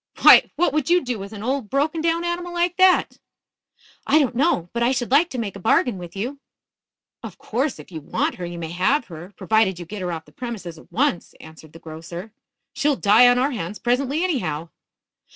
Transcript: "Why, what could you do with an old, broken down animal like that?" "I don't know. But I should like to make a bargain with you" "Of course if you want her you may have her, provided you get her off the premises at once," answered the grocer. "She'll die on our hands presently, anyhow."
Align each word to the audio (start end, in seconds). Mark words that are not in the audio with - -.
"Why, 0.23 0.49
what 0.55 0.71
could 0.73 0.89
you 0.89 1.03
do 1.05 1.19
with 1.19 1.31
an 1.31 1.43
old, 1.43 1.69
broken 1.69 2.01
down 2.01 2.23
animal 2.23 2.51
like 2.51 2.75
that?" 2.77 3.19
"I 4.07 4.17
don't 4.17 4.33
know. 4.33 4.71
But 4.73 4.81
I 4.81 4.91
should 4.93 5.11
like 5.11 5.29
to 5.29 5.37
make 5.37 5.55
a 5.55 5.59
bargain 5.59 5.99
with 5.99 6.15
you" 6.15 6.39
"Of 7.23 7.37
course 7.37 7.77
if 7.77 7.91
you 7.91 8.01
want 8.01 8.33
her 8.37 8.45
you 8.47 8.57
may 8.57 8.71
have 8.71 9.05
her, 9.13 9.31
provided 9.37 9.77
you 9.77 9.85
get 9.85 10.01
her 10.01 10.11
off 10.11 10.25
the 10.25 10.31
premises 10.31 10.79
at 10.79 10.91
once," 10.91 11.35
answered 11.39 11.73
the 11.73 11.77
grocer. 11.77 12.33
"She'll 12.73 12.95
die 12.95 13.27
on 13.27 13.37
our 13.37 13.51
hands 13.51 13.77
presently, 13.77 14.23
anyhow." 14.23 14.69